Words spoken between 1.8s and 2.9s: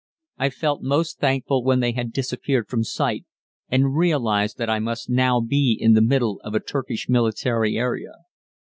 had disappeared from